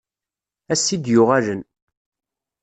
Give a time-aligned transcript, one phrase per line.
[0.73, 1.61] Ass i d-yuɣalen.